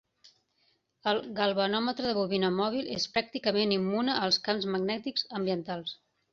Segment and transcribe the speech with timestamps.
[1.11, 5.97] El galvanòmetre de bobina mòbil és pràcticament immune als camps magnètics ambientals.